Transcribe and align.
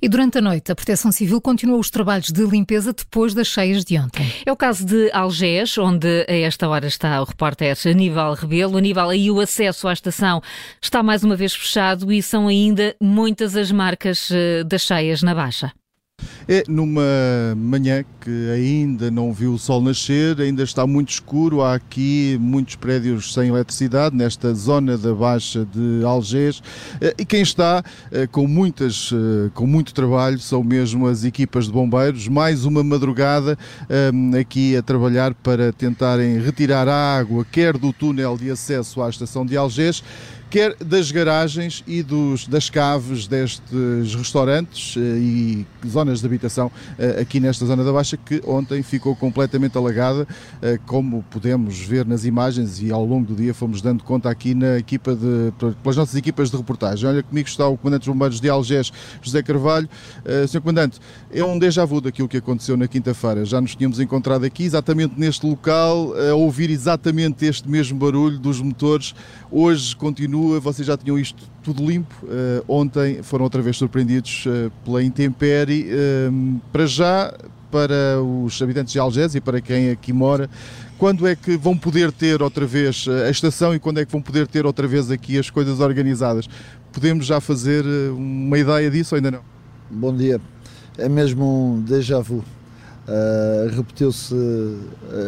E 0.00 0.08
durante 0.08 0.38
a 0.38 0.40
noite, 0.40 0.70
a 0.72 0.74
Proteção 0.74 1.10
Civil 1.10 1.40
continuou 1.40 1.80
os 1.80 1.90
trabalhos 1.90 2.28
de 2.28 2.44
limpeza 2.44 2.92
depois 2.92 3.34
das 3.34 3.46
cheias 3.46 3.84
de 3.84 3.98
ontem. 3.98 4.30
É 4.44 4.52
o 4.52 4.56
caso 4.56 4.84
de 4.84 5.10
Algés, 5.12 5.76
onde 5.78 6.26
a 6.28 6.34
esta 6.34 6.68
hora 6.68 6.86
está 6.86 7.20
o 7.20 7.24
repórter 7.24 7.76
Aníbal 7.86 8.34
Rebelo. 8.34 8.76
Aníbal, 8.76 9.10
aí 9.10 9.30
o 9.30 9.40
acesso 9.40 9.88
à 9.88 9.92
estação 9.92 10.42
está 10.80 11.02
mais 11.02 11.24
uma 11.24 11.36
vez 11.36 11.54
fechado 11.54 12.12
e 12.12 12.22
são 12.22 12.48
ainda 12.48 12.94
muitas 13.00 13.56
as 13.56 13.70
marcas 13.70 14.30
eh, 14.30 14.64
das 14.64 14.82
cheias 14.82 15.22
na 15.22 15.34
Baixa. 15.34 15.72
É 16.48 16.62
numa 16.68 17.02
manhã 17.56 18.04
que 18.20 18.50
ainda 18.50 19.10
não 19.10 19.32
viu 19.32 19.54
o 19.54 19.58
sol 19.58 19.82
nascer, 19.82 20.40
ainda 20.40 20.62
está 20.62 20.86
muito 20.86 21.10
escuro. 21.10 21.60
Há 21.60 21.74
aqui 21.74 22.38
muitos 22.40 22.76
prédios 22.76 23.34
sem 23.34 23.48
eletricidade 23.48 24.14
nesta 24.14 24.54
zona 24.54 24.96
da 24.96 25.12
Baixa 25.12 25.64
de 25.64 26.04
Algés. 26.04 26.62
Eh, 27.00 27.14
e 27.18 27.24
quem 27.24 27.42
está 27.42 27.82
eh, 28.12 28.28
com, 28.28 28.46
muitas, 28.46 29.10
eh, 29.12 29.50
com 29.54 29.66
muito 29.66 29.92
trabalho 29.92 30.38
são 30.38 30.62
mesmo 30.62 31.08
as 31.08 31.24
equipas 31.24 31.66
de 31.66 31.72
bombeiros. 31.72 32.28
Mais 32.28 32.64
uma 32.64 32.84
madrugada 32.84 33.58
aqui 34.38 34.76
a 34.76 34.82
trabalhar 34.82 35.34
para 35.34 35.72
tentarem 35.72 36.38
retirar 36.38 36.86
a 36.86 37.18
água, 37.18 37.44
quer 37.50 37.76
do 37.76 37.92
túnel 37.92 38.36
de 38.36 38.52
acesso 38.52 39.02
à 39.02 39.10
estação 39.10 39.44
de 39.44 39.56
Algés 39.56 40.02
quer 40.48 40.76
das 40.76 41.10
garagens 41.10 41.82
e 41.86 42.02
dos, 42.02 42.46
das 42.46 42.70
caves 42.70 43.26
destes 43.26 44.14
restaurantes 44.14 44.94
e 44.96 45.66
zonas 45.86 46.20
de 46.20 46.28
habitação 46.36 46.70
eh, 46.98 47.20
aqui 47.20 47.40
nesta 47.40 47.66
zona 47.66 47.82
da 47.82 47.92
Baixa, 47.92 48.16
que 48.16 48.42
ontem 48.46 48.82
ficou 48.82 49.16
completamente 49.16 49.76
alagada, 49.76 50.26
eh, 50.62 50.78
como 50.86 51.24
podemos 51.30 51.78
ver 51.80 52.06
nas 52.06 52.24
imagens 52.24 52.80
e 52.80 52.92
ao 52.92 53.04
longo 53.04 53.26
do 53.26 53.34
dia 53.34 53.52
fomos 53.52 53.82
dando 53.82 54.04
conta 54.04 54.30
aqui 54.30 54.54
na 54.54 54.78
equipa 54.78 55.14
de, 55.14 55.52
pelas 55.82 55.96
nossas 55.96 56.14
equipas 56.14 56.50
de 56.50 56.56
reportagem. 56.56 57.08
Olha, 57.08 57.22
comigo 57.22 57.48
está 57.48 57.66
o 57.66 57.76
Comandante 57.76 58.00
dos 58.00 58.08
Bombeiros 58.08 58.40
de 58.40 58.48
Algés, 58.48 58.92
José 59.22 59.42
Carvalho. 59.42 59.88
Sr. 60.48 60.60
Comandante, 60.60 61.00
é 61.30 61.42
um 61.42 61.58
déjà 61.58 61.84
vu 61.84 62.00
daquilo 62.00 62.28
que 62.28 62.36
aconteceu 62.36 62.76
na 62.76 62.86
quinta-feira. 62.86 63.44
Já 63.44 63.60
nos 63.60 63.74
tínhamos 63.74 64.00
encontrado 64.00 64.44
aqui, 64.44 64.64
exatamente 64.64 65.14
neste 65.18 65.46
local, 65.46 66.14
a 66.30 66.34
ouvir 66.34 66.70
exatamente 66.70 67.44
este 67.44 67.68
mesmo 67.68 67.98
barulho 67.98 68.38
dos 68.38 68.60
motores. 68.60 69.14
Hoje 69.50 69.94
continua, 69.96 70.60
vocês 70.60 70.86
já 70.86 70.96
tinham 70.96 71.18
isto 71.18 71.55
tudo 71.66 71.84
limpo. 71.84 72.14
Uh, 72.22 72.62
ontem 72.68 73.24
foram 73.24 73.42
outra 73.42 73.60
vez 73.60 73.76
surpreendidos 73.76 74.46
uh, 74.46 74.70
pela 74.84 75.02
intempérie. 75.02 75.88
Uh, 75.90 76.60
para 76.72 76.86
já, 76.86 77.34
para 77.72 78.22
os 78.22 78.62
habitantes 78.62 78.92
de 78.92 79.00
Algés 79.00 79.34
e 79.34 79.40
para 79.40 79.60
quem 79.60 79.90
aqui 79.90 80.12
mora, 80.12 80.48
quando 80.96 81.26
é 81.26 81.34
que 81.34 81.56
vão 81.56 81.76
poder 81.76 82.12
ter 82.12 82.40
outra 82.40 82.64
vez 82.64 83.06
a 83.26 83.28
estação 83.28 83.74
e 83.74 83.80
quando 83.80 83.98
é 83.98 84.06
que 84.06 84.12
vão 84.12 84.22
poder 84.22 84.46
ter 84.46 84.64
outra 84.64 84.86
vez 84.86 85.10
aqui 85.10 85.36
as 85.36 85.50
coisas 85.50 85.80
organizadas? 85.80 86.48
Podemos 86.92 87.26
já 87.26 87.40
fazer 87.40 87.84
uma 88.12 88.56
ideia 88.56 88.88
disso 88.88 89.14
ou 89.14 89.16
ainda 89.16 89.32
não? 89.32 89.40
Bom 89.90 90.14
dia. 90.16 90.40
É 90.96 91.08
mesmo 91.08 91.74
um 91.74 91.82
déjà 91.82 92.20
vu. 92.20 92.36
Uh, 92.36 93.74
Repetiu-se 93.74 94.34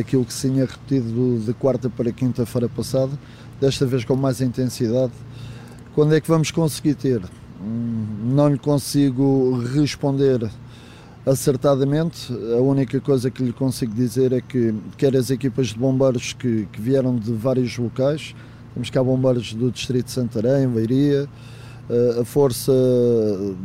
aquilo 0.00 0.24
que 0.24 0.32
se 0.32 0.48
tinha 0.48 0.64
repetido 0.64 1.42
de 1.44 1.52
quarta 1.52 1.90
para 1.90 2.10
quinta-feira 2.10 2.68
passada 2.70 3.12
desta 3.60 3.86
vez 3.86 4.04
com 4.04 4.16
mais 4.16 4.40
intensidade. 4.40 5.12
Quando 5.94 6.14
é 6.14 6.20
que 6.22 6.28
vamos 6.28 6.50
conseguir 6.50 6.94
ter? 6.94 7.20
Hum, 7.60 8.32
não 8.34 8.48
lhe 8.48 8.58
consigo 8.58 9.58
responder 9.74 10.50
acertadamente. 11.26 12.32
A 12.56 12.62
única 12.62 12.98
coisa 12.98 13.30
que 13.30 13.42
lhe 13.42 13.52
consigo 13.52 13.94
dizer 13.94 14.32
é 14.32 14.40
que 14.40 14.74
quer 14.96 15.14
as 15.14 15.28
equipas 15.30 15.66
de 15.66 15.78
bombeiros 15.78 16.32
que, 16.32 16.66
que 16.72 16.80
vieram 16.80 17.14
de 17.16 17.30
vários 17.32 17.76
locais, 17.76 18.34
temos 18.72 18.88
cá 18.88 19.04
bombeiros 19.04 19.52
do 19.52 19.70
Distrito 19.70 20.06
de 20.06 20.12
Santarém, 20.12 20.66
Leiria, 20.66 21.28
eh, 21.90 22.20
a 22.22 22.24
Força 22.24 22.72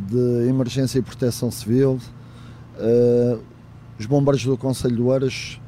de 0.09 0.49
Emergência 0.49 0.99
e 0.99 1.01
Proteção 1.01 1.49
Civil, 1.49 1.97
eh, 2.77 3.37
os 3.97 4.05
bombeiros 4.05 4.43
do 4.43 4.57
Conselho 4.57 4.97
de 4.97 5.01
Oeiras, 5.01 5.61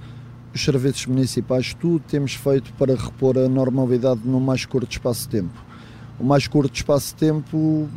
os 0.53 0.61
serviços 0.61 1.05
municipais, 1.05 1.73
tudo 1.73 2.03
temos 2.05 2.33
feito 2.33 2.73
para 2.73 2.95
repor 2.95 3.37
a 3.37 3.47
normalidade 3.47 4.19
no 4.25 4.41
mais 4.41 4.65
curto 4.65 4.91
espaço 4.91 5.21
de 5.21 5.29
tempo. 5.29 5.68
O 6.19 6.23
mais 6.23 6.47
curto 6.47 6.75
espaço 6.75 7.13
de 7.13 7.15
tempo 7.15 7.87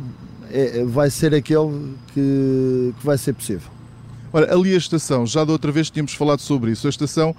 é, 0.51 0.83
vai 0.85 1.09
ser 1.09 1.33
aquele 1.33 1.95
que, 2.13 2.93
que 2.99 3.05
vai 3.05 3.17
ser 3.17 3.33
possível. 3.33 3.73
Ora, 4.35 4.51
ali 4.51 4.73
a 4.73 4.77
estação, 4.77 5.27
já 5.27 5.43
da 5.45 5.51
outra 5.51 5.71
vez 5.71 5.91
tínhamos 5.91 6.15
falado 6.15 6.39
sobre 6.39 6.71
isso, 6.71 6.87
a 6.87 6.89
estação, 6.89 7.35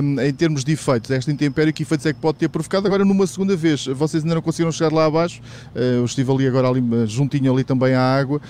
um, 0.00 0.20
em 0.20 0.32
termos 0.32 0.62
de 0.62 0.70
efeitos, 0.70 1.10
esta 1.10 1.32
intempérie, 1.32 1.72
que 1.72 1.82
efeitos 1.82 2.06
é 2.06 2.12
que 2.12 2.20
pode 2.20 2.38
ter 2.38 2.48
provocado? 2.48 2.86
Agora, 2.86 3.04
numa 3.04 3.26
segunda 3.26 3.56
vez, 3.56 3.86
vocês 3.86 4.22
ainda 4.22 4.36
não 4.36 4.42
conseguiram 4.42 4.70
chegar 4.70 4.92
lá 4.92 5.06
abaixo, 5.06 5.40
uh, 5.74 5.78
eu 5.78 6.04
estive 6.04 6.30
ali 6.30 6.46
agora, 6.46 6.68
ali, 6.68 6.80
juntinho 7.08 7.52
ali 7.52 7.64
também 7.64 7.92
à 7.94 8.00
água, 8.00 8.40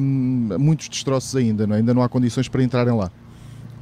um, 0.00 0.56
muitos 0.58 0.88
destroços 0.88 1.36
ainda, 1.36 1.68
não 1.68 1.76
é? 1.76 1.78
ainda 1.78 1.94
não 1.94 2.02
há 2.02 2.08
condições 2.08 2.48
para 2.48 2.64
entrarem 2.64 2.96
lá. 2.96 3.12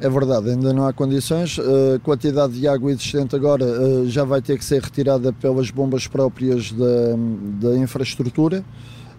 É 0.00 0.08
verdade, 0.08 0.50
ainda 0.50 0.72
não 0.72 0.86
há 0.86 0.92
condições. 0.92 1.58
A 1.58 1.98
quantidade 1.98 2.52
de 2.52 2.68
água 2.68 2.92
existente 2.92 3.34
agora 3.34 3.64
eh, 3.64 4.04
já 4.06 4.22
vai 4.22 4.40
ter 4.40 4.56
que 4.56 4.64
ser 4.64 4.80
retirada 4.80 5.32
pelas 5.32 5.72
bombas 5.72 6.06
próprias 6.06 6.70
da, 6.70 7.16
da 7.60 7.76
infraestrutura, 7.76 8.64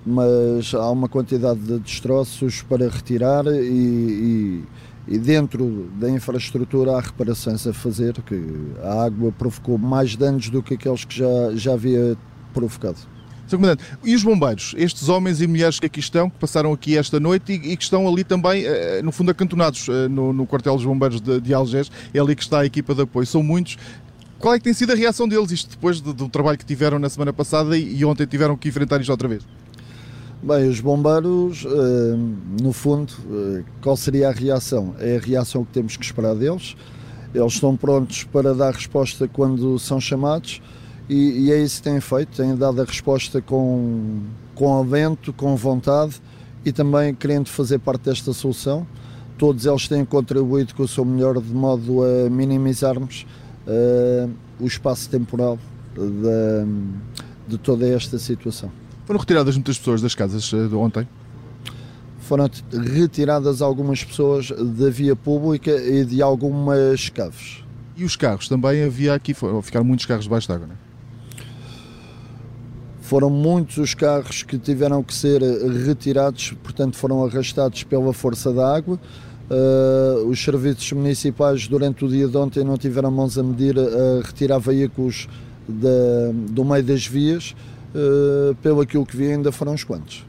mas 0.06 0.74
há 0.74 0.90
uma 0.90 1.10
quantidade 1.10 1.60
de 1.60 1.80
destroços 1.80 2.62
para 2.62 2.88
retirar 2.88 3.46
e, 3.48 3.60
e, 3.60 4.64
e, 5.16 5.18
dentro 5.18 5.90
da 6.00 6.10
infraestrutura 6.10 6.94
há 6.94 7.02
reparações 7.02 7.68
a 7.68 7.74
fazer, 7.74 8.14
que 8.22 8.42
a 8.82 9.04
água 9.04 9.34
provocou 9.34 9.78
mais 9.78 10.16
danos 10.16 10.50
do 10.50 10.64
que 10.64 10.76
aqueles 10.76 11.04
que 11.04 11.18
já, 11.18 11.56
já 11.56 11.74
havia 11.74 12.18
provocado. 12.54 13.19
Sr. 13.50 13.58
Comandante, 13.58 13.84
e 14.04 14.16
os 14.16 14.24
bombeiros, 14.24 14.76
estes 14.78 15.10
homens 15.10 15.42
e 15.42 15.48
mulheres 15.48 15.80
que 15.80 15.86
aqui 15.88 16.00
estão, 16.00 16.30
que 16.30 16.38
passaram 16.38 16.72
aqui 16.72 16.98
esta 16.98 17.20
noite 17.20 17.52
e, 17.52 17.72
e 17.72 17.78
que 17.78 17.84
estão 17.84 18.08
ali 18.08 18.24
também, 18.24 18.64
eh, 18.66 19.02
no 19.02 19.12
fundo, 19.12 19.32
acantonados 19.32 19.88
eh, 19.90 20.08
no, 20.08 20.32
no 20.32 20.46
quartel 20.46 20.76
dos 20.76 20.86
bombeiros 20.86 21.20
de, 21.20 21.42
de 21.42 21.54
Algés, 21.54 21.92
é 22.14 22.20
ali 22.20 22.36
que 22.36 22.44
está 22.44 22.60
a 22.60 22.66
equipa 22.66 22.94
de 22.94 23.02
apoio. 23.02 23.26
São 23.26 23.42
muitos. 23.42 23.78
Qual 24.38 24.54
é 24.54 24.58
que 24.58 24.64
tem 24.64 24.74
sido 24.74 24.92
a 24.92 24.96
reação 24.96 25.28
deles, 25.28 25.52
isto 25.52 25.72
depois 25.72 26.00
do, 26.00 26.14
do 26.14 26.30
trabalho 26.30 26.58
que 26.58 26.66
tiveram 26.66 27.00
na 27.00 27.10
semana 27.10 27.34
passada 27.34 27.78
e, 27.78 27.98
e 27.98 28.06
ontem 28.06 28.26
tiveram 28.26 28.56
que 28.56 28.70
enfrentar 28.70 29.02
isto 29.02 29.10
outra 29.10 29.28
vez? 29.28 29.44
Bem, 30.42 30.70
os 30.70 30.80
bombeiros, 30.80 31.66
eh, 31.66 32.62
no 32.62 32.72
fundo, 32.72 33.14
qual 33.82 33.98
seria 33.98 34.30
a 34.30 34.32
reação? 34.32 34.96
É 35.00 35.18
a 35.18 35.20
reação 35.20 35.66
que 35.66 35.72
temos 35.72 35.98
que 35.98 36.06
esperar 36.06 36.36
deles. 36.36 36.76
Eles 37.34 37.54
estão 37.54 37.76
prontos 37.76 38.24
para 38.24 38.54
dar 38.54 38.74
resposta 38.74 39.28
quando 39.28 39.78
são 39.80 40.00
chamados 40.00 40.62
e, 41.10 41.46
e, 41.46 41.52
é 41.52 41.60
isso 41.60 41.78
que 41.78 41.90
têm 41.90 42.00
feito, 42.00 42.38
têm 42.38 42.56
dado 42.56 42.80
a 42.80 42.86
resposta 42.86 43.42
com, 43.42 44.22
com 44.54 44.78
alento, 44.78 45.34
com 45.34 45.56
vontade 45.56 46.22
e 46.64 46.72
também 46.72 47.16
querendo 47.16 47.50
fazer 47.50 47.80
parte 47.80 48.04
desta 48.04 48.32
solução. 48.32 48.86
Todos 49.36 49.66
eles 49.66 49.88
têm 49.88 50.06
contribuído 50.06 50.76
com 50.76 50.84
o 50.84 50.88
seu 50.88 51.04
melhor 51.04 51.42
de 51.42 51.52
modo 51.52 52.04
a 52.04 52.30
minimizarmos 52.30 53.26
uh, 53.66 54.30
o 54.60 54.68
espaço 54.68 55.10
temporal 55.10 55.58
de, 55.96 57.48
de 57.48 57.58
toda 57.58 57.88
esta 57.88 58.20
situação. 58.20 58.72
Foram 59.06 59.20
retiradas 59.20 59.56
muitas 59.56 59.80
pessoas 59.80 60.04
das 60.04 60.14
casas 60.14 60.52
uh, 60.54 60.68
de 60.68 60.76
ontem? 60.76 61.08
Foram 62.20 62.48
retiradas 62.94 63.64
algumas 63.64 64.04
pessoas 64.04 64.52
da 64.52 64.92
via 64.92 65.16
pública 65.16 65.72
e 65.72 66.06
de 66.06 66.22
algumas 66.22 67.10
caves. 67.10 67.64
E 67.98 68.04
os 68.04 68.16
carros 68.16 68.48
também 68.48 68.84
havia 68.84 69.16
aqui, 69.16 69.34
ficaram 69.64 69.86
muitos 69.86 70.06
carros 70.06 70.26
debaixo 70.26 70.48
d'água, 70.48 70.68
não 70.68 70.76
é? 70.76 70.89
Foram 73.10 73.32
muitos 73.32 73.78
os 73.78 73.96
carros 73.96 74.44
que 74.44 74.56
tiveram 74.56 75.02
que 75.02 75.12
ser 75.16 75.42
retirados, 75.42 76.54
portanto, 76.62 76.96
foram 76.96 77.26
arrastados 77.26 77.82
pela 77.82 78.14
força 78.14 78.54
da 78.54 78.76
água. 78.76 79.00
Uh, 79.50 80.28
os 80.28 80.40
serviços 80.40 80.92
municipais 80.92 81.68
durante 81.68 82.06
o 82.06 82.08
dia 82.08 82.28
de 82.28 82.38
ontem 82.38 82.64
não 82.64 82.78
tiveram 82.78 83.10
mãos 83.10 83.36
a 83.36 83.42
medir 83.42 83.76
a 83.80 84.24
retirar 84.24 84.60
veículos 84.60 85.28
do 85.68 86.64
meio 86.64 86.84
das 86.84 87.08
vias, 87.08 87.56
uh, 87.96 88.54
pelo 88.62 88.82
aquilo 88.82 89.04
que 89.08 89.18
vi 89.18 89.32
ainda 89.32 89.52
foram 89.52 89.74
uns 89.74 89.84
quantos. 89.84 90.29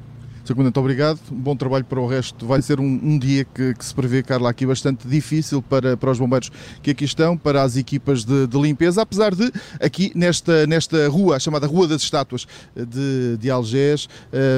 Sr. 0.50 0.54
Comandante, 0.54 0.78
obrigado. 0.80 1.20
Bom 1.30 1.54
trabalho 1.54 1.84
para 1.84 2.00
o 2.00 2.06
resto. 2.06 2.44
Vai 2.44 2.60
ser 2.60 2.80
um, 2.80 2.84
um 2.84 3.18
dia 3.18 3.44
que, 3.44 3.72
que, 3.72 3.84
se 3.84 3.94
prevê, 3.94 4.20
Carla, 4.20 4.50
aqui 4.50 4.66
bastante 4.66 5.06
difícil 5.06 5.62
para, 5.62 5.96
para 5.96 6.10
os 6.10 6.18
bombeiros 6.18 6.50
que 6.82 6.90
aqui 6.90 7.04
estão, 7.04 7.36
para 7.36 7.62
as 7.62 7.76
equipas 7.76 8.24
de, 8.24 8.48
de 8.48 8.60
limpeza, 8.60 9.02
apesar 9.02 9.32
de 9.32 9.52
aqui 9.80 10.10
nesta, 10.14 10.66
nesta 10.66 11.08
rua, 11.08 11.36
a 11.36 11.38
chamada 11.38 11.68
Rua 11.68 11.86
das 11.86 12.02
Estátuas 12.02 12.48
de, 12.74 13.36
de 13.38 13.50
Algés, 13.50 14.08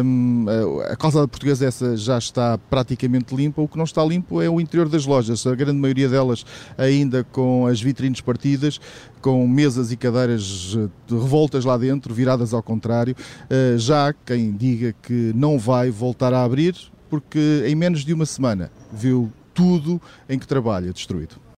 um, 0.03 0.47
a 0.91 0.97
calçada 0.97 1.29
portuguesa 1.29 1.67
essa 1.67 1.95
já 1.95 2.17
está 2.17 2.57
praticamente 2.57 3.35
limpa. 3.35 3.61
O 3.61 3.69
que 3.69 3.77
não 3.77 3.85
está 3.85 4.03
limpo 4.03 4.41
é 4.41 4.49
o 4.49 4.61
interior 4.61 4.89
das 4.89 5.05
lojas, 5.05 5.47
a 5.47 5.55
grande 5.55 5.79
maioria 5.79 6.09
delas 6.09 6.47
ainda 6.79 7.23
com 7.23 7.67
as 7.67 7.83
vitrines 7.83 8.21
partidas, 8.23 8.81
com 9.23 9.47
mesas 9.47 9.93
e 9.93 9.97
cadeiras 9.97 10.77
eh, 10.77 10.89
revoltas 11.09 11.65
lá 11.65 11.79
dentro, 11.79 12.13
viradas 12.13 12.53
ao 12.53 12.63
contrário. 12.63 13.17
Eh, 13.49 13.77
já 13.79 14.13
quem 14.13 14.53
diga 14.53 14.95
que 15.01 15.33
não 15.35 15.59
vai 15.59 15.91
voltar 15.91 16.35
a 16.35 16.43
abrir, 16.43 16.77
porque 17.09 17.65
em 17.67 17.75
menos 17.75 18.05
de 18.05 18.13
uma 18.13 18.27
semana 18.27 18.71
viu 18.93 19.33
tudo 19.55 20.03
em 20.29 20.39
que 20.39 20.47
trabalha 20.47 20.93
destruído. 20.93 21.42